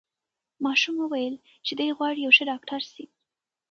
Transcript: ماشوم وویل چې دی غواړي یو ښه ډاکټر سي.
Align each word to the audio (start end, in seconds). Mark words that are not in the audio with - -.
ماشوم 0.63 0.95
وویل 0.99 1.35
چې 1.65 1.73
دی 1.79 1.89
غواړي 1.97 2.19
یو 2.21 2.31
ښه 2.37 2.43
ډاکټر 2.51 2.81
سي. 2.93 3.05